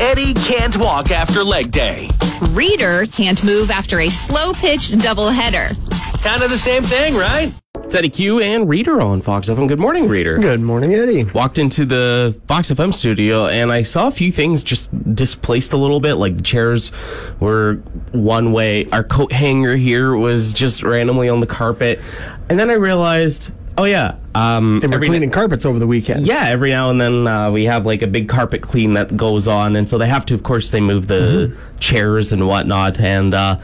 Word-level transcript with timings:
Eddie 0.00 0.32
can't 0.32 0.78
walk 0.78 1.10
after 1.10 1.44
leg 1.44 1.70
day. 1.70 2.08
Reader 2.52 3.04
can't 3.04 3.44
move 3.44 3.70
after 3.70 4.00
a 4.00 4.08
slow 4.08 4.54
pitch 4.54 4.92
doubleheader. 4.92 5.76
Kind 6.22 6.42
of 6.42 6.48
the 6.48 6.56
same 6.56 6.82
thing, 6.82 7.14
right? 7.16 7.52
It's 7.84 7.94
Eddie 7.94 8.08
Q 8.08 8.40
and 8.40 8.66
Reader 8.66 9.02
on 9.02 9.20
Fox 9.20 9.50
FM. 9.50 9.68
Good 9.68 9.78
morning, 9.78 10.08
Reader. 10.08 10.38
Good 10.38 10.62
morning, 10.62 10.94
Eddie. 10.94 11.24
Walked 11.24 11.58
into 11.58 11.84
the 11.84 12.40
Fox 12.48 12.70
FM 12.70 12.94
studio 12.94 13.46
and 13.46 13.70
I 13.70 13.82
saw 13.82 14.06
a 14.06 14.10
few 14.10 14.32
things 14.32 14.62
just 14.62 14.90
displaced 15.14 15.74
a 15.74 15.76
little 15.76 16.00
bit. 16.00 16.14
Like 16.14 16.34
the 16.34 16.42
chairs 16.42 16.92
were 17.38 17.74
one 18.12 18.52
way. 18.52 18.88
Our 18.92 19.04
coat 19.04 19.32
hanger 19.32 19.76
here 19.76 20.14
was 20.14 20.54
just 20.54 20.82
randomly 20.82 21.28
on 21.28 21.40
the 21.40 21.46
carpet. 21.46 22.00
And 22.48 22.58
then 22.58 22.70
I 22.70 22.74
realized, 22.74 23.52
oh 23.80 23.84
yeah, 23.84 24.16
um, 24.34 24.80
They 24.80 24.88
were 24.88 25.00
cleaning 25.00 25.30
carpets 25.30 25.64
over 25.64 25.78
the 25.78 25.86
weekend. 25.86 26.26
yeah, 26.26 26.48
every 26.48 26.70
now 26.70 26.90
and 26.90 27.00
then 27.00 27.26
uh, 27.26 27.50
we 27.50 27.64
have 27.64 27.86
like 27.86 28.02
a 28.02 28.06
big 28.06 28.28
carpet 28.28 28.60
clean 28.60 28.92
that 28.94 29.16
goes 29.16 29.48
on, 29.48 29.74
and 29.74 29.88
so 29.88 29.96
they 29.96 30.08
have 30.08 30.26
to, 30.26 30.34
of 30.34 30.42
course, 30.42 30.70
they 30.70 30.82
move 30.82 31.08
the 31.08 31.56
chairs 31.78 32.30
and 32.30 32.46
whatnot. 32.46 33.00
And 33.00 33.32
uh, 33.32 33.58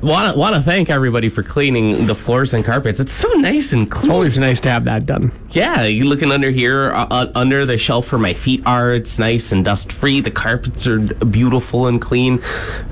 want 0.00 0.32
to 0.32 0.38
want 0.38 0.54
to 0.54 0.62
thank 0.62 0.90
everybody 0.90 1.28
for 1.28 1.42
cleaning 1.42 2.06
the 2.06 2.14
floors 2.14 2.54
and 2.54 2.64
carpets. 2.64 3.00
It's 3.00 3.12
so 3.12 3.28
nice 3.32 3.72
and 3.72 3.88
It's 3.92 4.08
always 4.08 4.38
nice 4.38 4.60
to 4.60 4.70
have 4.70 4.84
that 4.84 5.06
done. 5.06 5.32
Yeah, 5.50 5.82
you 5.82 6.04
looking 6.04 6.30
under 6.30 6.50
here, 6.50 6.92
uh, 6.92 7.06
uh, 7.10 7.32
under 7.34 7.66
the 7.66 7.78
shelf 7.78 8.12
where 8.12 8.20
my 8.20 8.34
feet 8.34 8.62
are. 8.64 8.94
It's 8.94 9.18
nice 9.18 9.50
and 9.50 9.64
dust 9.64 9.92
free. 9.92 10.20
The 10.20 10.30
carpets 10.30 10.86
are 10.86 11.00
beautiful 11.00 11.88
and 11.88 12.00
clean. 12.00 12.40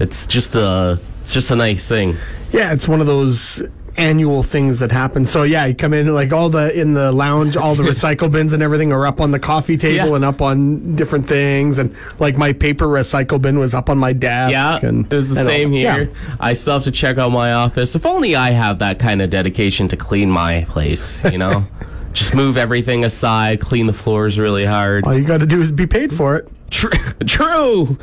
It's 0.01 0.27
just 0.27 0.57
a 0.57 0.99
it's 1.21 1.33
just 1.33 1.51
a 1.53 1.57
nice 1.57 1.89
thing. 1.89 2.17
Yeah, 2.51 2.73
it's 2.73 2.89
one 2.89 3.01
of 3.01 3.07
those 3.07 3.63
annual 3.97 4.43
things 4.43 4.79
that 4.79 4.91
happen. 4.93 5.25
So 5.25 5.43
yeah, 5.43 5.67
you 5.67 5.75
come 5.75 5.93
in 5.95 6.13
like 6.15 6.33
all 6.33 6.49
the 6.49 6.79
in 6.79 6.95
the 6.95 7.13
lounge, 7.13 7.57
all 7.57 7.75
the 7.75 7.83
recycle 7.93 8.31
bins 8.31 8.53
and 8.53 8.63
everything 8.63 8.93
are 8.93 9.07
up 9.07 9.21
on 9.21 9.31
the 9.31 9.39
coffee 9.39 9.77
table 9.77 10.11
Yeah. 10.11 10.15
and 10.17 10.25
up 10.25 10.41
on 10.43 10.95
different 10.97 11.27
things, 11.27 11.79
and 11.79 11.95
like 12.19 12.37
my 12.39 12.53
paper 12.53 12.87
recycle 12.87 13.41
bin 13.41 13.59
was 13.59 13.75
up 13.75 13.91
on 13.91 13.99
my 13.99 14.13
desk. 14.13 14.53
Yeah, 14.53 14.79
and, 14.83 15.07
it 15.13 15.15
was 15.17 15.29
the 15.31 15.41
and 15.41 15.49
all- 15.49 15.55
same 15.55 15.73
yeah. 15.73 15.95
here. 15.95 16.13
I 16.39 16.53
still 16.55 16.75
have 16.75 16.85
to 16.85 16.91
check 16.91 17.19
out 17.19 17.31
my 17.31 17.53
office. 17.53 17.95
If 17.95 18.07
only 18.07 18.37
I 18.37 18.51
have 18.51 18.79
that 18.81 18.99
kind 18.99 19.21
of 19.23 19.31
dedication 19.31 19.89
to 19.89 19.97
clean 19.97 20.31
my 20.31 20.65
place, 20.69 21.23
you 21.25 21.39
know? 21.39 21.65
Just 22.13 22.35
move 22.35 22.57
everything 22.57 23.05
aside, 23.05 23.61
clean 23.61 23.87
the 23.87 23.93
floors 23.93 24.37
really 24.37 24.65
hard. 24.65 25.05
All 25.05 25.17
you 25.17 25.25
got 25.25 25.39
to 25.41 25.47
do 25.47 25.61
is 25.61 25.71
be 25.71 25.87
paid 25.87 26.13
for 26.13 26.35
it. 26.37 26.49
Tr- 26.69 26.89
true. 27.27 27.97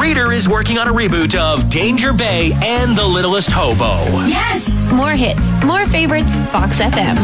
Reader 0.00 0.32
is 0.32 0.48
working 0.48 0.78
on 0.78 0.86
a 0.86 0.92
reboot 0.92 1.34
of 1.34 1.68
Danger 1.70 2.12
Bay 2.12 2.52
and 2.62 2.96
The 2.96 3.04
Littlest 3.04 3.50
Hobo. 3.50 4.26
Yes! 4.26 4.86
More 4.92 5.12
hits, 5.12 5.52
more 5.64 5.86
favorites, 5.88 6.36
Fox 6.50 6.78
FM. 6.80 7.16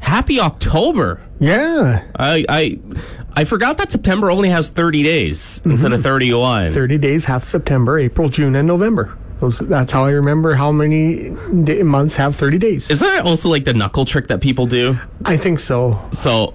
Happy 0.00 0.38
October. 0.38 1.20
Yeah, 1.40 2.04
I 2.16 2.44
I 2.48 2.80
I 3.32 3.44
forgot 3.44 3.78
that 3.78 3.90
September 3.90 4.30
only 4.30 4.50
has 4.50 4.68
30 4.68 5.02
days 5.02 5.60
instead 5.64 5.92
of 5.92 5.98
mm-hmm. 5.98 6.04
31. 6.04 6.72
thirty 6.72 6.98
days, 6.98 7.24
half 7.24 7.42
September, 7.44 7.98
April, 7.98 8.28
June, 8.28 8.54
and 8.54 8.68
November. 8.68 9.16
Those, 9.40 9.58
that's 9.58 9.90
how 9.90 10.04
I 10.04 10.10
remember 10.10 10.54
how 10.54 10.70
many 10.70 11.34
day, 11.64 11.82
months 11.82 12.14
have 12.16 12.36
thirty 12.36 12.58
days. 12.58 12.90
Isn't 12.90 13.06
that 13.06 13.24
also 13.24 13.48
like 13.48 13.64
the 13.64 13.72
knuckle 13.74 14.04
trick 14.04 14.28
that 14.28 14.40
people 14.40 14.66
do? 14.66 14.98
I 15.24 15.36
think 15.36 15.58
so. 15.58 16.00
So, 16.12 16.54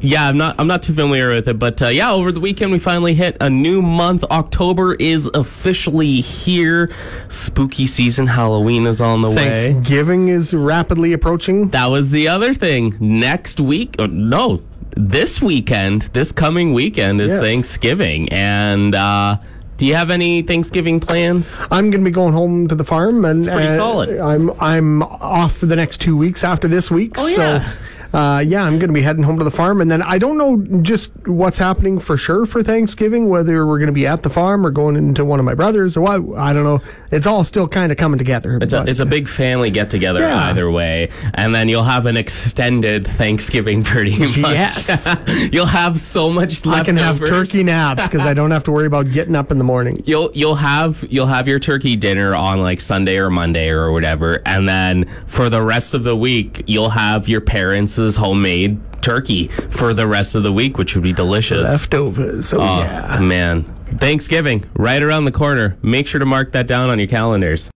yeah, 0.00 0.28
I'm 0.28 0.36
not 0.36 0.56
I'm 0.58 0.66
not 0.66 0.82
too 0.82 0.92
familiar 0.94 1.30
with 1.30 1.48
it, 1.48 1.58
but 1.58 1.80
uh, 1.80 1.88
yeah, 1.88 2.10
over 2.10 2.32
the 2.32 2.40
weekend 2.40 2.72
we 2.72 2.78
finally 2.78 3.14
hit 3.14 3.36
a 3.40 3.48
new 3.48 3.80
month. 3.80 4.24
October 4.24 4.94
is 4.94 5.30
officially 5.34 6.20
here. 6.20 6.90
Spooky 7.28 7.86
season, 7.86 8.26
Halloween 8.26 8.86
is 8.86 9.00
on 9.00 9.22
the 9.22 9.30
way. 9.30 9.54
Thanksgiving 9.54 10.28
is 10.28 10.52
rapidly 10.52 11.12
approaching. 11.12 11.68
That 11.70 11.86
was 11.86 12.10
the 12.10 12.28
other 12.28 12.54
thing. 12.54 12.96
Next 13.00 13.60
week, 13.60 13.94
or 13.98 14.08
no, 14.08 14.62
this 14.96 15.40
weekend, 15.40 16.02
this 16.12 16.32
coming 16.32 16.72
weekend 16.74 17.20
is 17.20 17.28
Yes. 17.28 17.40
Thanksgiving, 17.40 18.28
and. 18.30 18.94
uh 18.94 19.38
do 19.76 19.86
you 19.86 19.94
have 19.94 20.10
any 20.10 20.42
Thanksgiving 20.42 20.98
plans? 20.98 21.56
I'm 21.70 21.90
going 21.92 22.02
to 22.02 22.04
be 22.04 22.10
going 22.10 22.32
home 22.32 22.66
to 22.66 22.74
the 22.74 22.82
farm, 22.82 23.24
and 23.24 23.38
it's 23.38 23.46
pretty 23.48 23.68
uh, 23.68 23.76
solid. 23.76 24.18
I'm 24.18 24.50
I'm 24.60 25.04
off 25.04 25.58
for 25.58 25.66
the 25.66 25.76
next 25.76 26.00
two 26.00 26.16
weeks 26.16 26.42
after 26.42 26.66
this 26.66 26.90
week. 26.90 27.14
Oh, 27.16 27.28
so, 27.28 27.42
yeah. 27.42 27.72
Uh, 28.12 28.42
yeah, 28.46 28.62
I'm 28.62 28.78
going 28.78 28.88
to 28.88 28.94
be 28.94 29.02
heading 29.02 29.22
home 29.22 29.38
to 29.38 29.44
the 29.44 29.50
farm, 29.50 29.80
and 29.80 29.90
then 29.90 30.02
I 30.02 30.18
don't 30.18 30.38
know 30.38 30.80
just 30.82 31.12
what's 31.26 31.58
happening 31.58 31.98
for 31.98 32.16
sure 32.16 32.46
for 32.46 32.62
Thanksgiving. 32.62 33.28
Whether 33.28 33.66
we're 33.66 33.78
going 33.78 33.88
to 33.88 33.92
be 33.92 34.06
at 34.06 34.22
the 34.22 34.30
farm 34.30 34.66
or 34.66 34.70
going 34.70 34.96
into 34.96 35.24
one 35.24 35.38
of 35.38 35.44
my 35.44 35.54
brothers 35.54 35.96
or 35.96 36.00
what, 36.00 36.38
I 36.38 36.52
don't 36.52 36.64
know. 36.64 36.80
It's 37.12 37.26
all 37.26 37.44
still 37.44 37.68
kind 37.68 37.92
of 37.92 37.98
coming 37.98 38.18
together. 38.18 38.58
It's 38.62 38.72
a, 38.72 38.78
but- 38.80 38.88
it's 38.88 39.00
a 39.00 39.06
big 39.06 39.28
family 39.28 39.70
get 39.70 39.90
together 39.90 40.20
Yeah. 40.20 40.50
either 40.50 40.70
way, 40.70 41.10
and 41.34 41.54
then 41.54 41.68
you'll 41.68 41.82
have 41.84 42.06
an 42.06 42.16
extended 42.16 43.06
Thanksgiving 43.06 43.84
pretty 43.84 44.18
much. 44.18 44.36
Yes. 44.38 45.06
you'll 45.52 45.66
have 45.66 46.00
so 46.00 46.30
much 46.30 46.66
I 46.66 46.82
can 46.84 46.96
have 46.96 47.18
turkey 47.18 47.62
naps 47.62 48.06
because 48.08 48.22
I 48.26 48.32
don't 48.34 48.50
have 48.50 48.64
to 48.64 48.72
worry 48.72 48.86
about 48.86 49.10
getting 49.12 49.36
up 49.36 49.50
in 49.50 49.58
the 49.58 49.64
morning. 49.64 50.02
You'll 50.06 50.30
you'll 50.32 50.54
have 50.54 51.04
you'll 51.10 51.26
have 51.26 51.46
your 51.46 51.58
turkey 51.58 51.96
dinner 51.96 52.34
on 52.34 52.60
like 52.60 52.80
Sunday 52.80 53.18
or 53.18 53.28
Monday 53.30 53.68
or 53.68 53.92
whatever, 53.92 54.40
and 54.46 54.66
then 54.68 55.08
for 55.26 55.50
the 55.50 55.60
rest 55.62 55.92
of 55.92 56.04
the 56.04 56.16
week 56.16 56.62
you'll 56.66 56.90
have 56.90 57.28
your 57.28 57.40
parents' 57.40 57.97
homemade 58.16 58.80
turkey 59.02 59.48
for 59.70 59.94
the 59.94 60.06
rest 60.06 60.34
of 60.34 60.42
the 60.42 60.52
week, 60.52 60.78
which 60.78 60.94
would 60.94 61.04
be 61.04 61.12
delicious. 61.12 61.62
Leftovers. 61.64 62.52
Oh, 62.52 62.58
Oh, 62.60 62.78
yeah. 62.80 63.18
man, 63.20 63.64
Thanksgiving 63.98 64.64
right 64.76 65.02
around 65.02 65.24
the 65.24 65.32
corner. 65.32 65.76
Make 65.82 66.06
sure 66.06 66.18
to 66.18 66.26
mark 66.26 66.52
that 66.52 66.66
down 66.66 66.90
on 66.90 66.98
your 66.98 67.08
calendars. 67.08 67.70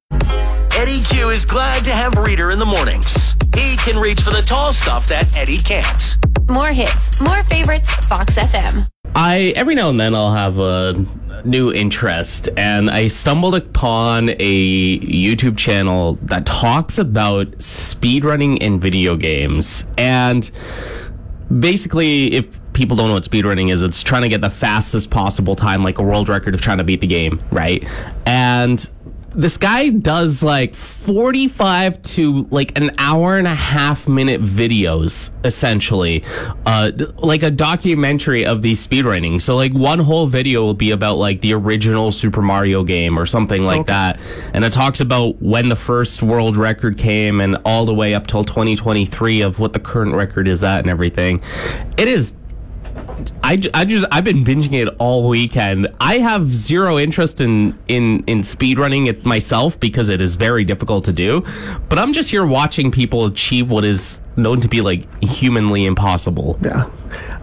Eddie 0.74 1.00
Q 1.08 1.30
is 1.30 1.44
glad 1.44 1.84
to 1.84 1.90
have 1.92 2.14
Reader 2.16 2.50
in 2.50 2.58
the 2.58 2.66
mornings. 2.66 3.34
He 3.54 3.76
can 3.76 4.00
reach 4.00 4.20
for 4.20 4.30
the 4.30 4.42
tall 4.46 4.72
stuff 4.72 5.06
that 5.08 5.36
Eddie 5.36 5.58
can't. 5.58 6.16
More 6.48 6.68
hits, 6.68 7.22
more 7.22 7.42
favorites, 7.44 7.94
Fox 8.06 8.32
FM. 8.34 8.88
I 9.14 9.52
every 9.56 9.74
now 9.74 9.90
and 9.90 10.00
then 10.00 10.14
I'll 10.14 10.32
have 10.32 10.58
a 10.58 11.04
new 11.44 11.72
interest, 11.72 12.48
and 12.56 12.90
I 12.90 13.08
stumbled 13.08 13.54
upon 13.54 14.30
a 14.38 14.98
YouTube 15.00 15.58
channel 15.58 16.14
that 16.22 16.46
talks 16.46 16.98
about 16.98 17.50
speedrunning 17.58 18.58
in 18.58 18.80
video 18.80 19.16
games. 19.16 19.84
And 19.98 20.50
basically, 21.58 22.32
if 22.32 22.58
people 22.72 22.96
don't 22.96 23.08
know 23.08 23.14
what 23.14 23.24
speedrunning 23.24 23.70
is, 23.70 23.82
it's 23.82 24.02
trying 24.02 24.22
to 24.22 24.28
get 24.28 24.40
the 24.40 24.50
fastest 24.50 25.10
possible 25.10 25.56
time, 25.56 25.82
like 25.82 25.98
a 25.98 26.02
world 26.02 26.28
record 26.28 26.54
of 26.54 26.60
trying 26.62 26.78
to 26.78 26.84
beat 26.84 27.00
the 27.00 27.06
game, 27.06 27.38
right? 27.50 27.86
And 28.24 28.88
this 29.34 29.56
guy 29.56 29.90
does 29.90 30.42
like 30.42 30.74
45 30.74 32.02
to 32.02 32.46
like 32.50 32.76
an 32.78 32.90
hour 32.98 33.38
and 33.38 33.46
a 33.46 33.54
half 33.54 34.08
minute 34.08 34.42
videos 34.42 35.30
essentially 35.44 36.22
uh 36.66 36.90
like 37.18 37.42
a 37.42 37.50
documentary 37.50 38.44
of 38.44 38.62
these 38.62 38.84
speedrunning 38.86 39.40
so 39.40 39.56
like 39.56 39.72
one 39.72 39.98
whole 39.98 40.26
video 40.26 40.62
will 40.62 40.74
be 40.74 40.90
about 40.90 41.16
like 41.16 41.40
the 41.40 41.52
original 41.54 42.12
super 42.12 42.42
mario 42.42 42.84
game 42.84 43.18
or 43.18 43.26
something 43.26 43.64
like 43.64 43.86
that. 43.86 44.20
And 44.54 44.64
it 44.64 44.72
talks 44.72 45.00
about 45.00 45.40
when 45.42 45.68
the 45.68 45.76
first 45.76 46.22
world 46.22 46.56
record 46.56 46.98
came 46.98 47.40
and 47.40 47.56
all 47.64 47.84
the 47.84 47.94
way 47.94 48.14
up 48.14 48.26
till 48.26 48.44
2023 48.44 49.40
of 49.42 49.58
what 49.58 49.72
the 49.72 49.80
current 49.80 50.14
record 50.14 50.48
is 50.48 50.62
at 50.64 50.80
and 50.80 50.90
everything. 50.90 51.42
It 51.96 52.08
is 52.08 52.34
I, 53.42 53.58
I 53.74 53.84
just 53.84 54.06
I've 54.10 54.24
been 54.24 54.44
binging 54.44 54.74
it 54.74 54.88
all 54.98 55.28
weekend. 55.28 55.88
I 56.00 56.18
have 56.18 56.54
zero 56.54 56.98
interest 56.98 57.40
in 57.40 57.78
in 57.88 58.24
in 58.26 58.40
speedrunning 58.40 59.06
it 59.08 59.24
myself 59.24 59.78
because 59.78 60.08
it 60.08 60.20
is 60.20 60.36
very 60.36 60.64
difficult 60.64 61.04
to 61.04 61.12
do. 61.12 61.44
But 61.88 61.98
I'm 61.98 62.12
just 62.12 62.30
here 62.30 62.46
watching 62.46 62.90
people 62.90 63.26
achieve 63.26 63.70
what 63.70 63.84
is 63.84 64.22
known 64.36 64.60
to 64.62 64.68
be 64.68 64.80
like 64.80 65.22
humanly 65.22 65.84
impossible. 65.84 66.58
Yeah. 66.62 66.90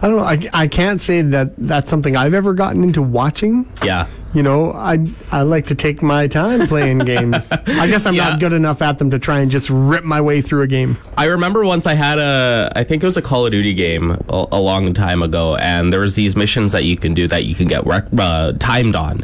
I 0.02 0.08
don't 0.08 0.16
know. 0.16 0.22
I, 0.22 0.38
I 0.52 0.66
can't 0.68 1.00
say 1.00 1.22
that 1.22 1.52
that's 1.58 1.88
something 1.90 2.16
I've 2.16 2.34
ever 2.34 2.54
gotten 2.54 2.82
into 2.82 3.02
watching. 3.02 3.70
Yeah. 3.84 4.06
You 4.32 4.44
know, 4.44 4.70
I 4.70 4.98
I 5.32 5.42
like 5.42 5.66
to 5.66 5.74
take 5.74 6.02
my 6.02 6.28
time 6.28 6.68
playing 6.68 6.98
games. 6.98 7.50
I 7.50 7.88
guess 7.88 8.06
I'm 8.06 8.14
Yeah. 8.20 8.30
not 8.30 8.40
good 8.40 8.52
enough 8.52 8.80
at 8.80 8.98
them 8.98 9.10
to 9.10 9.18
try 9.18 9.40
and 9.40 9.50
just 9.50 9.68
rip 9.70 10.04
my 10.04 10.20
way 10.20 10.40
through 10.40 10.62
a 10.62 10.68
game. 10.68 10.96
I 11.18 11.24
remember 11.24 11.64
once 11.64 11.84
I 11.84 11.94
had 11.94 12.20
a, 12.20 12.72
I 12.76 12.84
think 12.84 13.02
it 13.02 13.06
was 13.06 13.16
a 13.16 13.22
Call 13.22 13.44
of 13.46 13.50
Duty 13.50 13.74
game 13.74 14.12
a, 14.28 14.46
a 14.52 14.60
long 14.60 14.94
time 14.94 15.24
ago, 15.24 15.56
and 15.56 15.92
there 15.92 15.98
was 16.00 16.14
these 16.14 16.36
missions 16.36 16.70
that 16.70 16.84
you 16.84 16.96
can 16.96 17.12
do 17.12 17.26
that 17.26 17.44
you 17.44 17.56
can 17.56 17.66
get 17.66 17.84
rec- 17.86 18.06
uh, 18.18 18.52
timed 18.60 18.94
on, 18.94 19.18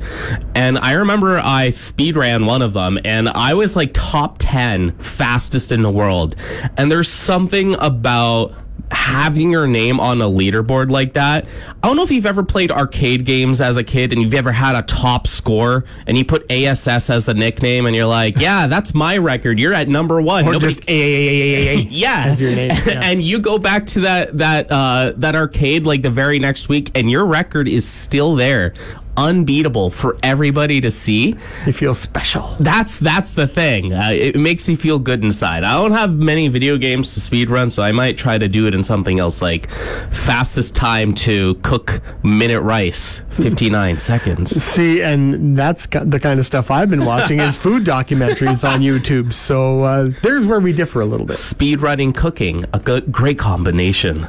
and 0.57 0.77
I 0.79 0.93
remember 0.95 1.39
I 1.39 1.71
speed 1.71 2.17
ran 2.17 2.45
one 2.47 2.61
of 2.63 2.73
them, 2.73 2.99
and 3.05 3.29
I 3.29 3.55
was 3.55 3.77
like 3.77 3.93
top 3.95 4.39
ten 4.41 4.91
fastest 4.99 5.71
in 5.71 5.83
the 5.83 5.91
world, 5.91 6.35
and 6.77 6.91
there's 6.91 7.09
something 7.09 7.77
about 7.79 8.53
having 8.91 9.51
your 9.51 9.67
name 9.67 9.99
on 10.01 10.21
a 10.23 10.27
leaderboard 10.27 10.91
like 10.91 11.13
that. 11.15 11.45
I 11.83 11.87
don't 11.89 11.97
know 11.97 12.03
if 12.03 12.11
you've 12.11 12.27
ever 12.27 12.43
played 12.43 12.71
arcade 12.71 13.25
games 13.25 13.61
as 13.61 13.77
a 13.77 13.85
kid 13.85 14.13
and 14.13 14.23
you've 14.23 14.35
ever 14.35 14.53
had 14.53 14.75
a 14.77 14.83
top 14.83 15.27
score 15.27 15.85
and 16.07 16.17
you 16.17 16.25
put 16.25 16.51
ASS 16.51 17.11
as 17.11 17.27
the 17.27 17.35
nickname 17.35 17.87
and 17.87 17.95
you're 17.97 18.07
like, 18.07 18.37
yeah, 18.39 18.67
that's 18.67 18.95
my 18.95 19.17
record. 19.19 19.59
You're 19.59 19.75
at 19.75 19.89
number 19.89 20.21
one. 20.21 20.45
Or 20.47 20.53
Nobody- 20.53 20.75
just 20.75 20.87
AAAAA. 20.87 21.89
yeah, 21.91 22.25
as 22.27 22.41
your 22.41 22.55
name, 22.55 22.71
yeah. 22.87 23.01
and 23.03 23.23
you 23.23 23.39
go 23.39 23.59
back 23.59 23.87
to 23.87 24.01
that 24.01 24.37
that 24.39 24.71
uh, 24.71 25.13
that 25.17 25.35
arcade 25.35 25.87
like 25.87 26.03
the 26.03 26.11
very 26.11 26.39
next 26.39 26.69
week, 26.69 26.91
and 26.95 27.11
your 27.11 27.25
record 27.27 27.69
is 27.69 27.87
still 27.89 28.35
there. 28.35 28.75
Unbeatable 29.17 29.91
for 29.91 30.17
everybody 30.23 30.81
to 30.81 30.91
see. 30.91 31.37
You 31.67 31.73
feel 31.73 31.95
special. 31.95 32.57
That's 32.61 32.99
that's 32.99 33.35
the 33.35 33.47
thing. 33.47 33.93
Uh, 33.93 34.11
it 34.13 34.37
makes 34.37 34.69
you 34.69 34.77
feel 34.77 34.99
good 34.99 35.23
inside. 35.23 35.65
I 35.65 35.75
don't 35.75 35.93
have 35.93 36.17
many 36.17 36.49
video 36.49 36.77
games 36.77 37.15
to 37.15 37.21
speed 37.21 37.51
run, 37.51 37.71
so 37.71 37.83
I 37.83 37.93
might 37.93 38.17
try 38.17 38.39
to 38.39 38.49
do 38.49 38.67
it 38.67 38.75
in 38.75 38.85
something 38.85 39.19
else 39.19 39.43
like 39.43 39.71
fastest 40.11 40.75
time 40.75 41.15
to 41.15 41.55
cook 41.63 42.01
minute 42.23 42.61
rice, 42.61 43.23
59 43.31 44.01
seconds. 44.01 44.51
See, 44.63 45.03
and 45.03 45.57
that's 45.57 45.87
the 45.87 46.19
kind 46.21 46.39
of 46.41 46.47
stuff 46.47 46.71
I've 46.71 46.91
been 46.91 47.05
watching 47.05 47.41
is 47.41 47.57
food 47.67 47.85
documentaries 47.85 48.69
on 48.69 48.81
YouTube. 48.81 49.33
So 49.33 49.81
uh, 49.83 50.11
there's 50.23 50.47
where 50.47 50.61
we 50.61 50.73
differ 50.73 51.01
a 51.01 51.07
little 51.07 51.27
bit. 51.27 51.37
Speed 51.37 51.81
running 51.81 52.13
cooking, 52.13 52.65
a 52.73 52.79
good, 52.79 53.11
great 53.11 53.39
combination. 53.39 54.29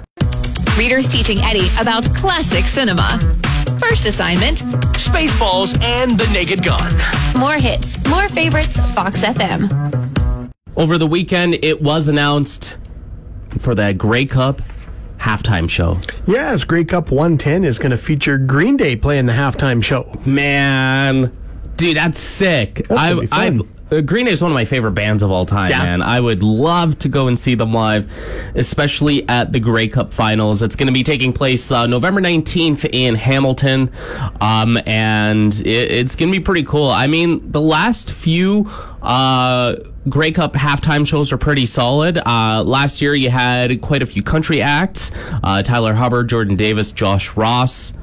Readers 0.78 1.08
teaching 1.08 1.40
Eddie 1.40 1.70
about 1.80 2.04
classic 2.14 2.66
cinema. 2.66 3.20
First 3.80 4.06
assignment 4.06 4.58
Spaceballs 4.98 5.80
and 5.82 6.18
the 6.20 6.28
Naked 6.34 6.64
Gun. 6.64 6.94
More 7.40 7.56
hits, 7.56 7.98
more 8.10 8.28
favorites, 8.30 8.78
Fox 8.94 9.22
FM. 9.24 10.52
Over 10.76 10.98
the 10.98 11.08
weekend, 11.08 11.56
it 11.64 11.82
was 11.82 12.08
announced 12.08 12.78
for 13.60 13.76
that 13.76 13.98
Grey 13.98 14.26
Cup 14.26 14.62
halftime 15.20 15.70
show. 15.70 15.98
Yes, 16.28 16.64
Grey 16.64 16.84
Cup 16.86 17.12
110 17.12 17.64
is 17.64 17.80
going 17.80 17.92
to 17.92 17.98
feature 17.98 18.38
Green 18.38 18.78
Day 18.78 18.96
playing 18.96 19.26
the 19.26 19.34
halftime 19.34 19.84
show. 19.84 20.12
Man, 20.26 21.36
dude, 21.76 21.98
that's 21.98 22.20
sick. 22.20 22.88
gonna 22.88 23.02
I, 23.02 23.14
be 23.14 23.28
I, 23.32 23.50
fun. 23.52 23.74
Green 23.90 24.26
Day 24.26 24.34
is 24.34 24.42
one 24.42 24.52
of 24.52 24.56
my 24.56 24.66
favorite 24.66 24.92
bands 24.92 25.24
of 25.24 25.32
all 25.32 25.46
time, 25.46 25.70
Yeah. 25.72 25.80
man. 25.80 26.02
I 26.02 26.20
would 26.20 26.44
love 26.44 27.00
to 27.00 27.10
go 27.10 27.28
and 27.28 27.40
see 27.40 27.56
them 27.56 27.74
live, 27.74 28.12
especially 28.56 29.28
at 29.30 29.54
the 29.54 29.60
Grey 29.62 29.88
Cup 29.88 30.14
Finals. 30.14 30.62
It's 30.62 30.76
going 30.76 30.88
to 30.88 30.94
be 30.94 31.04
taking 31.04 31.32
place 31.32 31.72
uh, 31.72 31.88
November 31.88 32.20
19th 32.22 32.90
in 32.92 33.16
Hamilton, 33.16 33.90
um, 34.42 34.78
and 34.86 35.54
it, 35.62 35.68
it's 35.92 36.16
going 36.16 36.32
to 36.32 36.38
be 36.38 36.44
pretty 36.44 36.64
cool. 36.64 36.90
I 36.90 37.08
mean, 37.08 37.50
the 37.52 37.62
last 37.62 38.12
few 38.12 38.70
uh, 39.02 39.76
Grey 40.10 40.32
Cup 40.32 40.54
halftime 40.54 41.08
shows 41.08 41.32
are 41.32 41.38
pretty 41.38 41.66
solid. 41.66 42.18
Uh, 42.26 42.64
last 42.66 43.02
year, 43.02 43.16
you 43.16 43.30
had 43.30 43.82
quite 43.82 44.02
a 44.02 44.06
few 44.06 44.22
country 44.22 44.62
acts 44.62 45.12
uh, 45.44 45.64
Tyler 45.64 45.94
Hubbard, 45.94 46.28
Jordan 46.28 46.58
Davis, 46.58 46.92
Josh 46.92 47.36
Ross. 47.38 47.94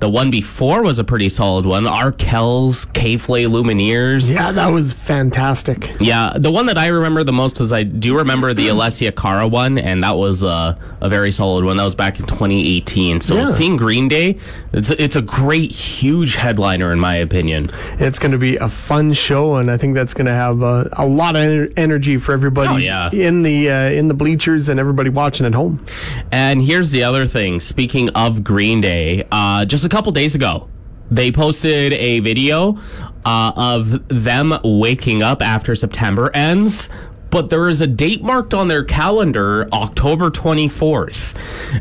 The 0.00 0.08
one 0.08 0.30
before 0.30 0.82
was 0.82 0.98
a 1.00 1.04
pretty 1.04 1.28
solid 1.28 1.66
one. 1.66 1.84
Arkells, 1.84 2.92
K-Flay 2.92 3.44
Lumineers. 3.44 4.30
Yeah, 4.32 4.52
that 4.52 4.68
was 4.68 4.92
fantastic. 4.92 5.92
Yeah, 6.00 6.34
the 6.36 6.50
one 6.52 6.66
that 6.66 6.78
I 6.78 6.86
remember 6.86 7.24
the 7.24 7.32
most 7.32 7.60
is 7.60 7.72
I 7.72 7.82
do 7.82 8.16
remember 8.16 8.54
the 8.54 8.68
Alessia 8.68 9.14
Cara 9.14 9.48
one, 9.48 9.76
and 9.76 10.04
that 10.04 10.16
was 10.16 10.44
uh, 10.44 10.76
a 11.00 11.08
very 11.08 11.32
solid 11.32 11.64
one. 11.64 11.76
That 11.76 11.82
was 11.84 11.96
back 11.96 12.20
in 12.20 12.26
2018. 12.26 13.20
So 13.20 13.34
Yeah. 13.34 13.46
seeing 13.46 13.76
Green 13.76 14.06
Day, 14.06 14.38
it's 14.72 14.90
it's 14.90 15.16
a 15.16 15.22
great, 15.22 15.72
huge 15.72 16.36
headliner 16.36 16.92
in 16.92 17.00
my 17.00 17.16
opinion. 17.16 17.68
It's 17.98 18.20
going 18.20 18.32
to 18.32 18.38
be 18.38 18.56
a 18.56 18.68
fun 18.68 19.12
show, 19.12 19.56
and 19.56 19.68
I 19.68 19.76
think 19.76 19.94
that's 19.96 20.14
going 20.14 20.26
to 20.26 20.32
have 20.32 20.62
uh, 20.62 20.84
a 20.96 21.06
lot 21.06 21.34
of 21.34 21.42
ener- 21.42 21.72
energy 21.76 22.18
for 22.18 22.32
everybody 22.32 22.68
Oh, 22.68 22.76
yeah. 22.76 23.10
in 23.12 23.42
the 23.42 23.68
uh, 23.70 23.90
in 23.90 24.06
the 24.06 24.14
bleachers 24.14 24.68
and 24.68 24.78
everybody 24.78 25.10
watching 25.10 25.44
at 25.44 25.54
home. 25.54 25.84
And 26.30 26.62
here's 26.62 26.90
the 26.92 27.02
other 27.02 27.26
thing. 27.26 27.58
Speaking 27.60 28.10
of 28.10 28.44
Green 28.44 28.80
Day, 28.80 29.24
uh, 29.32 29.64
just 29.64 29.87
a 29.88 29.90
couple 29.90 30.12
days 30.12 30.34
ago, 30.34 30.68
they 31.10 31.32
posted 31.32 31.94
a 31.94 32.20
video 32.20 32.78
uh, 33.24 33.52
of 33.56 34.06
them 34.08 34.52
waking 34.62 35.22
up 35.22 35.40
after 35.40 35.74
September 35.74 36.30
ends. 36.34 36.90
But 37.30 37.48
there 37.50 37.68
is 37.68 37.80
a 37.80 37.86
date 37.86 38.20
marked 38.22 38.52
on 38.54 38.68
their 38.68 38.84
calendar, 38.84 39.68
October 39.72 40.30
24th. 40.30 41.34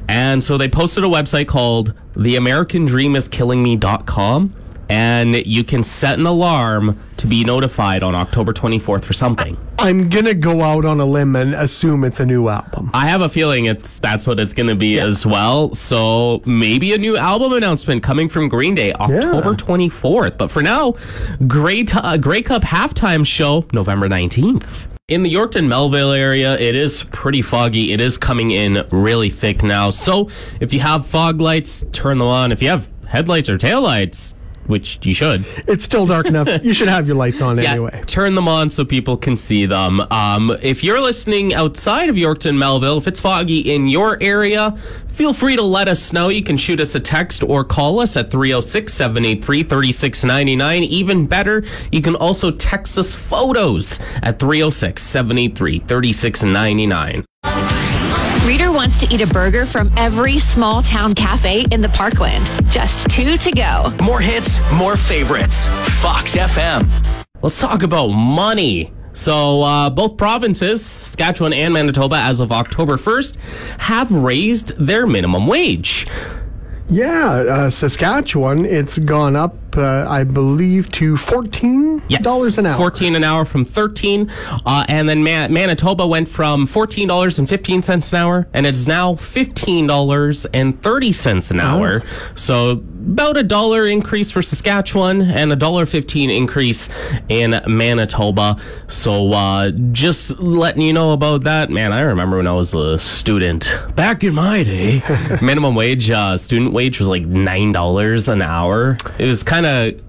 And 0.08 0.44
so 0.44 0.58
they 0.58 0.70
posted 0.70 1.04
a 1.04 1.08
website 1.08 1.48
called 1.48 1.94
theamericandreamiskillingme.com. 2.14 4.56
And 4.90 5.36
you 5.46 5.64
can 5.64 5.84
set 5.84 6.18
an 6.18 6.26
alarm 6.26 7.00
to 7.18 7.28
be 7.28 7.44
notified 7.44 8.04
on 8.04 8.16
October 8.16 8.54
24th 8.54 9.04
for 9.04 9.14
something. 9.14 9.58
I'm 9.80 10.10
to 10.26 10.34
go 10.34 10.62
out 10.62 10.86
on 10.86 11.00
a 11.00 11.06
limb 11.06 11.36
and 11.36 11.54
assume 11.54 12.04
it's 12.04 12.20
a 12.20 12.26
new 12.26 12.48
album. 12.48 12.90
I 12.94 13.08
have 13.08 13.22
a 13.22 13.30
feeling 13.30 13.66
it's 13.66 14.00
that's 14.00 14.26
what 14.26 14.40
it's 14.40 14.54
to 14.70 14.76
be 14.76 15.00
as 15.00 15.26
well. 15.26 15.74
So 15.74 16.42
maybe 16.46 16.94
a 16.94 16.98
new 16.98 17.18
album 17.18 17.54
announcement 17.54 18.02
coming 18.02 18.28
from 18.30 18.50
Green 18.50 18.76
Day 18.76 18.94
October 18.94 19.54
24th. 19.56 20.38
But 20.38 20.50
for 20.50 20.64
now, 20.64 20.96
Great 21.48 21.96
uh, 21.96 22.18
Grey 22.18 22.42
Cup 22.42 22.64
halftime 22.64 23.26
show 23.26 23.66
November 23.72 24.08
19th. 24.08 24.88
In 25.10 25.24
the 25.24 25.34
Yorkton 25.34 25.68
Melville 25.68 26.12
area, 26.12 26.58
it 26.58 26.76
is 26.76 27.06
pretty 27.12 27.42
foggy. 27.42 27.94
It 27.94 28.02
is 28.02 28.18
coming 28.18 28.52
in 28.52 28.86
really 28.92 29.30
thick 29.30 29.64
now. 29.64 29.90
So 29.90 30.30
if 30.60 30.74
you 30.74 30.82
have 30.82 31.06
fog 31.06 31.40
lights, 31.40 31.86
turn 31.94 32.18
them 32.18 32.28
on. 32.28 32.52
If 32.52 32.62
you 32.62 32.68
have 32.68 32.90
headlights 33.08 33.48
or 33.48 33.58
taillights, 33.58 34.36
which 34.68 35.00
you 35.06 35.14
should, 35.14 35.46
It's 35.68 35.84
still 35.84 36.06
dark 36.06 36.26
enough. 36.26 36.48
You 36.68 36.74
should 36.74 36.88
have 36.90 37.08
your 37.08 37.16
lights 37.16 37.42
on 37.42 37.60
anyway. 37.60 38.04
Turn 38.08 38.36
them 38.36 38.48
on 38.48 38.70
so 38.70 38.84
people 38.84 39.16
can 39.16 39.38
see 39.38 39.66
them. 39.66 40.02
Um, 40.12 40.58
if 40.62 40.84
you're 40.84 41.00
listening 41.00 41.54
outside 41.54 42.10
of 42.10 42.16
Yorkton, 42.16 42.58
Melville, 42.58 42.98
if 42.98 43.08
it's 43.08 43.22
foggy 43.22 43.60
in 43.60 43.88
your 43.88 44.22
area, 44.22 44.72
feel 45.08 45.34
free 45.34 45.56
to 45.56 45.62
let 45.62 45.88
us 45.88 46.12
know. 46.12 46.30
You 46.30 46.44
can 46.44 46.58
shoot 46.58 46.80
us 46.80 46.94
a 46.96 47.00
text 47.00 47.44
or 47.44 47.64
call 47.64 48.00
us 48.00 48.18
at 48.18 48.32
306 48.32 48.94
783 48.94 49.64
3699. 49.64 50.84
Even 50.84 51.26
better, 51.28 51.64
you 51.92 52.02
can 52.02 52.16
also 52.16 52.52
text 52.52 52.98
us 52.98 53.16
photos 53.16 54.00
at 54.24 54.40
306 54.40 55.02
783 55.02 55.80
3699. 55.80 57.77
Reader 58.88 58.96
wants 58.96 59.06
to 59.06 59.14
eat 59.14 59.22
a 59.22 59.34
burger 59.34 59.66
from 59.66 59.92
every 59.98 60.40
small 60.40 60.82
town 60.82 61.14
cafe 61.14 61.66
in 61.72 61.82
the 61.82 61.90
Parkland. 61.90 62.46
Just 62.70 63.10
two 63.10 63.38
to 63.38 63.52
go. 63.52 63.94
More 64.04 64.22
hits, 64.22 64.62
more 64.74 64.96
favorites. 64.96 65.68
Fox 66.02 66.38
FM. 66.38 66.88
Let's 67.42 67.60
talk 67.60 67.84
about 67.84 68.08
money. 68.08 68.94
So, 69.12 69.62
uh, 69.64 69.90
both 69.90 70.16
provinces, 70.16 70.86
Saskatchewan 70.86 71.52
and 71.52 71.74
Manitoba, 71.74 72.16
as 72.16 72.40
of 72.40 72.52
October 72.52 72.98
1st, 72.98 73.36
have 73.82 74.12
raised 74.12 74.78
their 74.78 75.06
minimum 75.06 75.48
wage. 75.48 76.08
Yeah, 76.90 77.44
uh, 77.50 77.70
Saskatchewan, 77.70 78.64
it's 78.64 78.98
gone 79.00 79.36
up, 79.36 79.67
uh, 79.78 80.06
I 80.10 80.24
believe, 80.24 80.90
to 80.94 81.14
$14 81.16 82.02
Yes. 82.10 82.58
an 82.58 82.66
hour. 82.66 82.78
14 82.78 83.16
an 83.16 83.24
hour 83.24 83.46
from 83.46 83.64
13. 83.66 84.32
Uh, 84.66 84.86
and 84.88 85.08
then 85.08 85.24
Man- 85.24 85.54
Manitoba 85.54 86.08
went 86.08 86.28
from 86.30 86.66
$14.15 86.68 88.14
an 88.14 88.18
hour, 88.20 88.48
and 88.54 88.66
it's 88.66 88.88
now 88.88 89.14
$15.30 89.16 91.52
an 91.52 91.60
hour. 91.60 92.04
So 92.36 92.82
about 93.08 93.38
a 93.38 93.44
dollar 93.44 93.88
increase 93.88 94.30
for 94.30 94.42
Saskatchewan 94.42 95.22
and 95.22 95.52
a 95.52 95.56
dollar 95.56 95.86
15 95.86 96.30
increase 96.30 96.90
in 97.30 97.60
Manitoba. 97.66 98.58
So 98.88 99.32
uh, 99.32 99.72
just 99.92 100.38
letting 100.40 100.82
you 100.82 100.94
know 100.94 101.14
about 101.14 101.44
that. 101.46 101.70
Man, 101.70 101.94
I 101.94 102.02
remember 102.02 102.38
when 102.38 102.48
I 102.48 102.54
was 102.54 102.74
a 102.74 103.00
student 103.00 103.82
back 103.96 104.24
in 104.24 104.36
my 104.36 104.64
day, 104.64 105.02
minimum 105.42 105.74
wage, 105.74 106.12
uh, 106.12 106.38
student 106.38 106.74
wage 106.74 107.00
was 107.00 107.08
like 107.08 107.24
$9 107.24 108.28
an 108.28 108.42
hour. 108.42 108.98
It 109.18 109.26
was 109.26 109.42
kind 109.42 109.66
of 109.66 110.04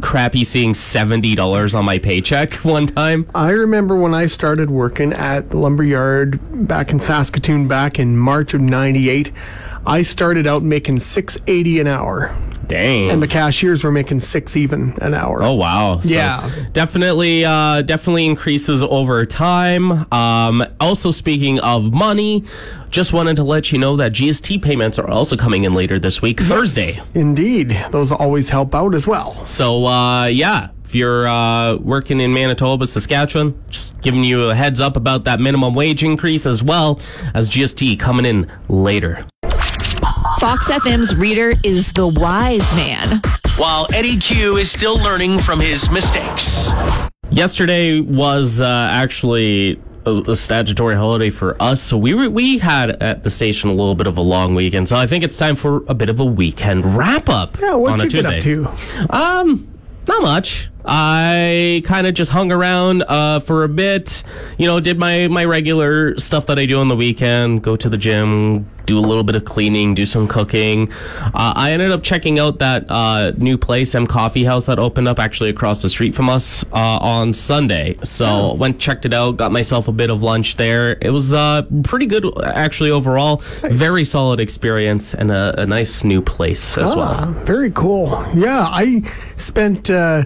crappy 0.00 0.42
seeing 0.42 0.72
seventy 0.72 1.34
dollars 1.34 1.74
on 1.74 1.84
my 1.84 1.98
paycheck 1.98 2.54
one 2.64 2.86
time. 2.86 3.28
I 3.34 3.50
remember 3.50 3.94
when 3.94 4.14
I 4.14 4.26
started 4.26 4.70
working 4.70 5.12
at 5.12 5.50
the 5.50 5.58
lumberyard 5.58 6.40
back 6.66 6.90
in 6.90 6.98
Saskatoon 6.98 7.68
back 7.68 7.98
in 7.98 8.16
March 8.16 8.54
of 8.54 8.62
98. 8.62 9.30
I 9.88 10.02
started 10.02 10.46
out 10.46 10.62
making 10.62 11.00
680 11.00 11.80
an 11.80 11.86
hour 11.86 12.36
Dang. 12.66 13.08
and 13.10 13.22
the 13.22 13.26
cashiers 13.26 13.82
were 13.82 13.90
making 13.90 14.20
6 14.20 14.56
even 14.56 14.96
an 15.00 15.14
hour. 15.14 15.42
Oh 15.42 15.54
wow! 15.54 16.00
So 16.00 16.14
Yeah. 16.14 16.46
definitely, 16.74 17.46
uh, 17.46 17.80
definitely 17.80 18.26
increases 18.26 18.82
over 18.82 19.24
time. 19.24 20.06
Um, 20.12 20.62
also, 20.78 21.10
speaking 21.10 21.58
of 21.60 21.90
money, 21.90 22.44
just 22.90 23.14
wanted 23.14 23.36
to 23.36 23.44
let 23.44 23.72
you 23.72 23.78
know 23.78 23.96
that 23.96 24.12
GST 24.12 24.58
payments 24.58 24.98
are 24.98 25.08
also 25.08 25.36
coming 25.36 25.64
in 25.64 25.72
later 25.72 25.98
this 25.98 26.20
week, 26.20 26.40
Thursday. 26.40 27.00
Indeed. 27.14 27.70
Those 27.90 28.12
always 28.12 28.50
help 28.50 28.74
out 28.74 28.94
as 28.94 29.06
well. 29.06 29.42
So 29.46 29.86
uh, 29.86 30.26
yeah, 30.26 30.68
if 30.84 30.94
you're 30.94 31.26
uh, 31.26 31.76
working 31.76 32.20
in 32.20 32.34
Manitoba, 32.34 32.86
Saskatchewan, 32.86 33.58
just 33.70 33.98
giving 34.02 34.22
you 34.24 34.50
a 34.50 34.54
heads 34.54 34.82
up 34.82 34.98
about 34.98 35.24
that 35.24 35.40
minimum 35.40 35.72
wage 35.74 36.04
increase 36.04 36.44
as 36.44 36.62
well 36.62 37.00
as 37.32 37.48
GST 37.48 37.98
coming 37.98 38.26
in 38.26 38.46
later. 38.68 39.24
Fox 40.40 40.70
FM's 40.70 41.16
reader 41.16 41.54
is 41.64 41.92
the 41.92 42.06
wise 42.06 42.72
man. 42.76 43.20
While 43.56 43.88
Eddie 43.92 44.16
Q 44.18 44.56
is 44.56 44.70
still 44.70 44.96
learning 44.96 45.40
from 45.40 45.58
his 45.58 45.90
mistakes. 45.90 46.70
Yesterday 47.30 47.98
was 48.00 48.60
uh, 48.60 48.88
actually 48.92 49.80
a, 50.06 50.12
a 50.28 50.36
statutory 50.36 50.94
holiday 50.94 51.30
for 51.30 51.60
us, 51.60 51.82
so 51.82 51.98
we 51.98 52.14
were, 52.14 52.30
we 52.30 52.58
had 52.58 52.90
at 53.02 53.24
the 53.24 53.30
station 53.30 53.68
a 53.68 53.72
little 53.72 53.96
bit 53.96 54.06
of 54.06 54.16
a 54.16 54.20
long 54.20 54.54
weekend. 54.54 54.88
So 54.88 54.96
I 54.96 55.08
think 55.08 55.24
it's 55.24 55.36
time 55.36 55.56
for 55.56 55.82
a 55.88 55.94
bit 55.94 56.08
of 56.08 56.20
a 56.20 56.24
weekend 56.24 56.96
wrap 56.96 57.28
up 57.28 57.58
Yeah, 57.58 57.72
on 57.72 57.82
what 57.82 58.00
a 58.00 58.04
you 58.04 58.10
get 58.10 58.26
up 58.26 58.40
to? 58.44 58.68
Um, 59.10 59.68
not 60.06 60.22
much. 60.22 60.70
I 60.88 61.82
kind 61.84 62.06
of 62.06 62.14
just 62.14 62.30
hung 62.32 62.50
around 62.50 63.02
uh, 63.02 63.40
for 63.40 63.64
a 63.64 63.68
bit. 63.68 64.22
You 64.56 64.66
know, 64.66 64.80
did 64.80 64.98
my 64.98 65.28
my 65.28 65.44
regular 65.44 66.18
stuff 66.18 66.46
that 66.46 66.58
I 66.58 66.66
do 66.66 66.78
on 66.78 66.88
the 66.88 66.96
weekend. 66.96 67.62
Go 67.62 67.76
to 67.76 67.88
the 67.88 67.98
gym, 67.98 68.68
do 68.86 68.98
a 68.98 69.00
little 69.00 69.22
bit 69.22 69.36
of 69.36 69.44
cleaning, 69.44 69.94
do 69.94 70.06
some 70.06 70.26
cooking. 70.26 70.90
Uh, 71.22 71.52
I 71.54 71.72
ended 71.72 71.90
up 71.90 72.02
checking 72.02 72.38
out 72.38 72.58
that 72.60 72.86
uh, 72.90 73.32
new 73.36 73.58
place, 73.58 73.94
M 73.94 74.06
Coffee 74.06 74.44
House, 74.44 74.64
that 74.66 74.78
opened 74.78 75.08
up 75.08 75.18
actually 75.18 75.50
across 75.50 75.82
the 75.82 75.90
street 75.90 76.14
from 76.14 76.30
us 76.30 76.64
uh, 76.72 76.98
on 77.00 77.34
Sunday. 77.34 77.98
So 78.02 78.54
went 78.54 78.80
checked 78.80 79.04
it 79.04 79.12
out, 79.12 79.36
got 79.36 79.52
myself 79.52 79.88
a 79.88 79.92
bit 79.92 80.08
of 80.08 80.22
lunch 80.22 80.56
there. 80.56 80.96
It 81.02 81.10
was 81.10 81.34
uh, 81.34 81.62
pretty 81.84 82.06
good 82.06 82.24
actually 82.42 82.90
overall. 82.90 83.42
Very 83.62 84.04
solid 84.06 84.40
experience 84.40 85.12
and 85.12 85.30
a, 85.30 85.60
a 85.60 85.66
nice 85.66 86.02
new 86.02 86.22
place 86.22 86.78
as 86.78 86.96
well. 86.96 87.00
Ah, 87.00 87.34
very 87.44 87.70
cool. 87.72 88.24
Yeah, 88.34 88.64
I 88.68 89.02
spent 89.36 89.90
uh, 89.90 90.24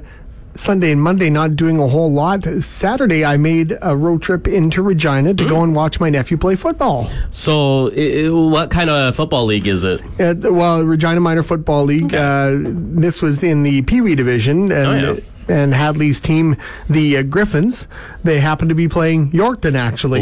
Sunday 0.55 0.93
and 0.93 1.01
Monday 1.03 1.31
not 1.31 1.57
doing 1.57 1.79
a 1.79 1.89
whole 1.89 2.13
lot. 2.13 2.45
Saturday, 2.45 3.25
I 3.25 3.37
made 3.37 3.77
a 3.83 3.97
road 3.97 4.23
trip 4.23 4.47
into 4.47 4.83
Regina 4.83 5.35
to 5.35 5.49
go 5.49 5.63
and 5.63 5.75
watch 5.75 5.99
my 6.01 6.11
nephew 6.11 6.37
play 6.37 6.57
football. 6.57 7.09
So, 7.31 7.91
i- 7.97 8.27
i- 8.27 8.29
what 8.31 8.71
kind 8.71 8.91
of 8.91 9.15
football 9.17 9.47
league 9.47 9.67
is 9.67 9.83
it? 9.85 10.03
At, 10.19 10.41
well, 10.53 10.85
Regina 10.85 11.21
Minor 11.21 11.43
Football 11.43 11.85
League. 11.87 12.15
Uh, 12.15 12.53
this 12.63 13.23
was 13.23 13.43
in 13.43 13.63
the 13.63 13.83
Pee 13.83 14.01
Wee 14.03 14.15
division, 14.15 14.71
and 14.73 14.87
Oh, 15.07 15.13
yeah. 15.15 15.21
and 15.49 15.75
Hadley's 15.75 16.21
team, 16.21 16.57
the 16.89 17.17
uh, 17.17 17.23
Griffins, 17.23 17.89
they 18.23 18.39
happened 18.39 18.69
to 18.69 18.75
be 18.75 18.89
playing 18.89 19.31
Yorkton 19.33 19.75
actually. 19.75 20.21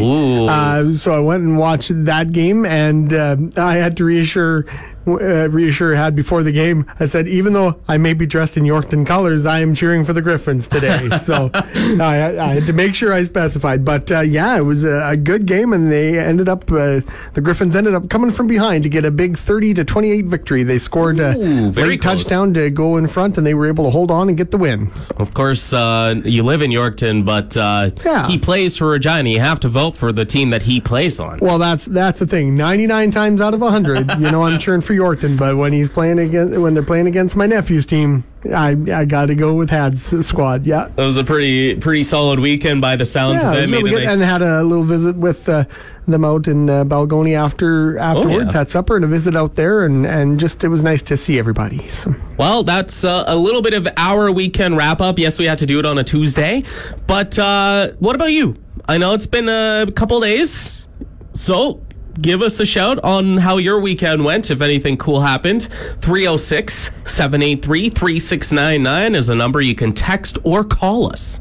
Uh, 0.48 0.92
so 0.92 1.12
I 1.12 1.18
went 1.20 1.42
and 1.42 1.58
watched 1.58 1.90
that 2.04 2.32
game, 2.32 2.64
and 2.64 3.12
uh, 3.12 3.36
I 3.56 3.74
had 3.74 3.96
to 3.98 4.04
reassure. 4.04 4.64
Uh, 5.18 5.48
reassure 5.50 5.94
had 5.94 6.14
before 6.14 6.42
the 6.42 6.52
game. 6.52 6.86
I 7.00 7.06
said, 7.06 7.26
even 7.28 7.52
though 7.52 7.80
I 7.88 7.98
may 7.98 8.12
be 8.14 8.26
dressed 8.26 8.56
in 8.56 8.64
Yorkton 8.64 9.06
colors, 9.06 9.46
I 9.46 9.60
am 9.60 9.74
cheering 9.74 10.04
for 10.04 10.12
the 10.12 10.22
Griffins 10.22 10.68
today. 10.68 11.08
so 11.18 11.50
I, 11.54 12.38
I 12.38 12.54
had 12.54 12.66
to 12.66 12.72
make 12.72 12.94
sure 12.94 13.12
I 13.12 13.22
specified. 13.22 13.84
But 13.84 14.10
uh, 14.12 14.20
yeah, 14.20 14.56
it 14.56 14.62
was 14.62 14.84
a, 14.84 15.10
a 15.10 15.16
good 15.16 15.46
game, 15.46 15.72
and 15.72 15.90
they 15.90 16.18
ended 16.18 16.48
up 16.48 16.70
uh, 16.70 17.00
the 17.34 17.40
Griffins 17.42 17.74
ended 17.76 17.94
up 17.94 18.08
coming 18.10 18.30
from 18.30 18.46
behind 18.46 18.82
to 18.84 18.88
get 18.88 19.04
a 19.04 19.10
big 19.10 19.36
thirty 19.36 19.74
to 19.74 19.84
twenty 19.84 20.10
eight 20.10 20.26
victory. 20.26 20.62
They 20.62 20.78
scored 20.78 21.20
a 21.20 21.36
Ooh, 21.36 21.70
late 21.70 22.00
close. 22.02 22.22
touchdown 22.22 22.54
to 22.54 22.70
go 22.70 22.96
in 22.96 23.06
front, 23.06 23.38
and 23.38 23.46
they 23.46 23.54
were 23.54 23.66
able 23.66 23.84
to 23.84 23.90
hold 23.90 24.10
on 24.10 24.28
and 24.28 24.36
get 24.36 24.50
the 24.50 24.58
win. 24.58 24.94
So, 24.96 25.14
Of 25.18 25.34
course, 25.34 25.72
uh, 25.72 26.20
you 26.24 26.42
live 26.42 26.62
in 26.62 26.70
Yorkton, 26.70 27.24
but 27.24 27.56
uh, 27.56 27.90
Yeah. 28.04 28.26
he 28.28 28.38
plays 28.38 28.76
for 28.76 28.88
Regina. 28.90 29.28
You 29.30 29.40
have 29.40 29.60
to 29.60 29.68
vote 29.68 29.96
for 29.96 30.12
the 30.12 30.24
team 30.24 30.50
that 30.50 30.62
he 30.62 30.80
plays 30.80 31.18
on. 31.20 31.38
well, 31.40 31.58
that's 31.58 31.84
that's 31.86 32.18
the 32.20 32.26
thing. 32.26 32.56
Ninety 32.56 32.86
nine 32.86 33.10
times 33.10 33.40
out 33.40 33.54
of 33.54 33.60
hundred, 33.60 34.10
you 34.18 34.30
know, 34.30 34.42
I'm 34.44 34.58
cheering 34.58 34.80
for 34.80 34.94
Yorkton. 35.00 35.38
But 35.38 35.56
when 35.56 35.72
he's 35.72 35.88
playing 35.88 36.18
against 36.18 36.58
when 36.60 36.74
they're 36.74 36.82
playing 36.82 37.06
against 37.06 37.36
my 37.36 37.46
nephew's 37.46 37.86
team, 37.86 38.24
I 38.54 38.76
I 38.92 39.04
got 39.04 39.26
to 39.26 39.34
go 39.34 39.54
with 39.54 39.70
Had's 39.70 40.02
squad. 40.26 40.66
Yeah. 40.66 40.86
It 40.88 40.96
was 40.96 41.16
a 41.16 41.24
pretty 41.24 41.74
pretty 41.76 42.04
solid 42.04 42.38
weekend 42.40 42.80
by 42.80 42.96
the 42.96 43.06
sounds 43.06 43.42
Yeah, 43.42 43.52
of 43.52 43.64
it 43.64 43.70
really 43.70 43.90
good, 43.90 44.04
nice- 44.04 44.12
and 44.14 44.22
had 44.22 44.42
a 44.42 44.62
little 44.62 44.84
visit 44.84 45.16
with 45.16 45.48
uh, 45.48 45.64
them 46.06 46.24
out 46.24 46.48
in 46.48 46.68
uh, 46.68 46.84
Balgonie 46.84 47.34
after 47.36 47.98
afterwards. 47.98 48.52
yeah. 48.52 48.58
Had 48.60 48.70
supper 48.70 48.96
and 48.96 49.04
a 49.04 49.08
visit 49.08 49.34
out 49.36 49.54
there, 49.56 49.84
and 49.84 50.06
and 50.06 50.38
just 50.40 50.62
it 50.64 50.68
was 50.68 50.82
nice 50.82 51.02
to 51.02 51.16
see 51.16 51.38
everybody. 51.38 51.86
So 51.88 52.14
Well, 52.38 52.62
that's 52.62 53.04
uh, 53.04 53.24
a 53.26 53.36
little 53.36 53.62
bit 53.62 53.74
of 53.74 53.88
our 53.96 54.30
weekend 54.32 54.76
wrap 54.76 55.00
up. 55.00 55.18
Yes, 55.18 55.38
we 55.38 55.46
had 55.46 55.58
to 55.58 55.66
do 55.66 55.78
it 55.78 55.86
on 55.86 55.98
a 55.98 56.04
Tuesday, 56.04 56.62
but 57.06 57.38
uh, 57.38 57.92
what 57.98 58.14
about 58.14 58.32
you? 58.32 58.56
I 58.88 58.98
know 58.98 59.14
it's 59.14 59.26
been 59.26 59.48
a 59.48 59.86
couple 59.94 60.18
days, 60.20 60.86
so 61.32 61.80
give 62.20 62.42
us 62.42 62.60
a 62.60 62.66
shout 62.66 62.98
on 63.00 63.38
how 63.38 63.56
your 63.58 63.80
weekend 63.80 64.24
went. 64.24 64.50
If 64.50 64.60
anything 64.60 64.96
cool 64.96 65.20
happened, 65.20 65.68
306 66.00 66.90
783 67.04 67.90
3699 67.90 69.14
is 69.14 69.28
a 69.28 69.34
number 69.34 69.60
you 69.60 69.74
can 69.74 69.92
text 69.92 70.38
or 70.44 70.64
call 70.64 71.10
us. 71.10 71.40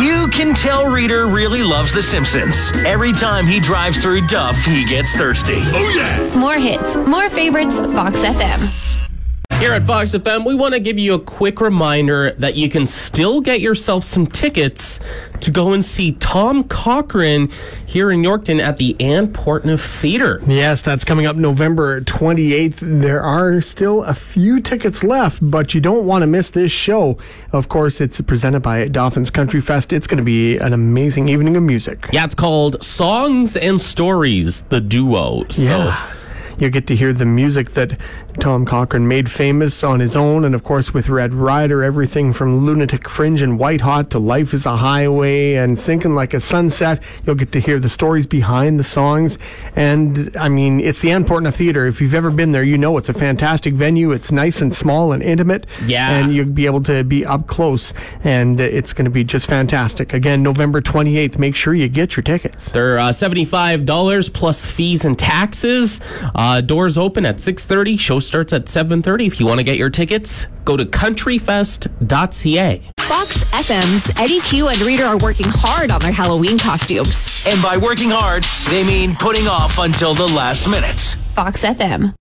You 0.00 0.28
can 0.32 0.54
tell 0.54 0.90
Reader 0.90 1.26
really 1.26 1.62
loves 1.62 1.92
The 1.92 2.02
Simpsons. 2.02 2.72
Every 2.86 3.12
time 3.12 3.46
he 3.46 3.60
drives 3.60 4.00
through 4.00 4.26
Duff, 4.26 4.56
he 4.64 4.84
gets 4.84 5.14
thirsty. 5.14 5.54
Oh, 5.56 5.94
yeah. 5.96 6.38
More 6.38 6.58
hits, 6.58 6.96
more 6.96 7.28
favorites, 7.28 7.78
Fox 7.78 8.18
FM. 8.18 9.07
Here 9.56 9.72
at 9.72 9.82
Fox 9.84 10.12
FM, 10.12 10.46
we 10.46 10.54
want 10.54 10.74
to 10.74 10.78
give 10.80 11.00
you 11.00 11.14
a 11.14 11.18
quick 11.18 11.60
reminder 11.60 12.30
that 12.34 12.54
you 12.54 12.68
can 12.68 12.86
still 12.86 13.40
get 13.40 13.60
yourself 13.60 14.04
some 14.04 14.24
tickets 14.24 15.00
to 15.40 15.50
go 15.50 15.72
and 15.72 15.84
see 15.84 16.12
Tom 16.12 16.62
Cochrane 16.62 17.50
here 17.84 18.12
in 18.12 18.22
Yorkton 18.22 18.60
at 18.62 18.76
the 18.76 18.94
Anne 19.00 19.32
Portnuff 19.32 19.80
Theater. 19.80 20.40
yes, 20.46 20.82
that's 20.82 21.02
coming 21.02 21.26
up 21.26 21.34
November 21.34 22.02
28th. 22.02 23.00
There 23.00 23.20
are 23.20 23.60
still 23.60 24.04
a 24.04 24.14
few 24.14 24.60
tickets 24.60 25.02
left, 25.02 25.40
but 25.42 25.74
you 25.74 25.80
don't 25.80 26.06
want 26.06 26.22
to 26.22 26.28
miss 26.28 26.50
this 26.50 26.70
show. 26.70 27.18
Of 27.50 27.68
course, 27.68 28.00
it's 28.00 28.20
presented 28.20 28.60
by 28.60 28.86
Dauphin's 28.86 29.30
Country 29.30 29.60
Fest. 29.60 29.92
It's 29.92 30.06
going 30.06 30.18
to 30.18 30.24
be 30.24 30.56
an 30.58 30.72
amazing 30.72 31.28
evening 31.30 31.56
of 31.56 31.64
music. 31.64 32.06
Yeah, 32.12 32.24
it's 32.26 32.34
called 32.34 32.80
Songs 32.84 33.56
and 33.56 33.80
Stories, 33.80 34.60
the 34.68 34.80
duo. 34.80 35.46
So 35.48 35.62
Yeah. 35.62 36.12
You'll 36.58 36.70
get 36.70 36.86
to 36.88 36.96
hear 36.96 37.12
the 37.12 37.24
music 37.26 37.70
that 37.70 37.98
Tom 38.40 38.64
Cochrane 38.64 39.08
made 39.08 39.30
famous 39.30 39.82
on 39.82 40.00
his 40.00 40.14
own, 40.16 40.44
and 40.44 40.54
of 40.54 40.62
course 40.62 40.94
with 40.94 41.08
Red 41.08 41.34
Rider, 41.34 41.82
everything 41.82 42.32
from 42.32 42.58
Lunatic 42.64 43.08
Fringe 43.08 43.42
and 43.42 43.58
White 43.58 43.80
Hot 43.80 44.10
to 44.10 44.18
Life 44.18 44.54
is 44.54 44.64
a 44.66 44.76
Highway 44.76 45.54
and 45.54 45.78
Sinking 45.78 46.14
Like 46.14 46.34
a 46.34 46.40
Sunset. 46.40 47.02
You'll 47.26 47.34
get 47.34 47.52
to 47.52 47.60
hear 47.60 47.78
the 47.78 47.88
stories 47.88 48.26
behind 48.26 48.78
the 48.78 48.84
songs. 48.84 49.38
And 49.74 50.36
I 50.36 50.48
mean, 50.48 50.80
it's 50.80 51.00
the 51.00 51.10
Anne 51.10 51.24
Portnuff 51.24 51.56
Theater. 51.56 51.86
If 51.86 52.00
you've 52.00 52.14
ever 52.14 52.30
been 52.30 52.52
there, 52.52 52.62
you 52.62 52.78
know 52.78 52.96
it's 52.96 53.08
a 53.08 53.14
fantastic 53.14 53.74
venue. 53.74 54.12
It's 54.12 54.30
nice 54.30 54.60
and 54.60 54.72
small 54.74 55.12
and 55.12 55.22
intimate. 55.22 55.66
Yeah. 55.84 56.10
And 56.10 56.32
you'll 56.32 56.46
be 56.46 56.66
able 56.66 56.82
to 56.84 57.02
be 57.04 57.24
up 57.26 57.46
close, 57.46 57.92
and 58.24 58.60
it's 58.60 58.92
going 58.92 59.04
to 59.06 59.10
be 59.10 59.24
just 59.24 59.48
fantastic. 59.48 60.12
Again, 60.12 60.42
November 60.42 60.80
28th. 60.80 61.38
Make 61.38 61.54
sure 61.56 61.74
you 61.74 61.88
get 61.88 62.16
your 62.16 62.22
tickets. 62.22 62.70
they're 62.72 62.98
uh, 62.98 63.10
$75 63.10 64.32
plus 64.32 64.70
fees 64.70 65.04
and 65.04 65.18
taxes. 65.18 66.00
Uh, 66.48 66.62
doors 66.62 66.96
open 66.96 67.26
at 67.26 67.36
6.30. 67.36 68.00
Show 68.00 68.20
starts 68.20 68.54
at 68.54 68.64
7.30. 68.64 69.26
If 69.26 69.38
you 69.38 69.44
want 69.44 69.58
to 69.58 69.64
get 69.64 69.76
your 69.76 69.90
tickets, 69.90 70.46
go 70.64 70.78
to 70.78 70.86
countryfest.ca. 70.86 72.82
Fox 73.00 73.44
FM's 73.44 74.10
Eddie 74.16 74.40
Q 74.40 74.68
and 74.68 74.80
Reader 74.80 75.04
are 75.04 75.18
working 75.18 75.48
hard 75.50 75.90
on 75.90 76.00
their 76.00 76.10
Halloween 76.10 76.58
costumes. 76.58 77.44
And 77.46 77.60
by 77.60 77.76
working 77.76 78.08
hard, 78.08 78.44
they 78.70 78.82
mean 78.86 79.14
putting 79.16 79.46
off 79.46 79.76
until 79.78 80.14
the 80.14 80.26
last 80.26 80.66
minute. 80.70 81.16
Fox 81.34 81.62
FM. 81.64 82.14